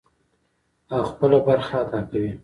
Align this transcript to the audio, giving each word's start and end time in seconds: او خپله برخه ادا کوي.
او 0.93 0.99
خپله 1.09 1.37
برخه 1.47 1.75
ادا 1.83 1.99
کوي. 2.09 2.31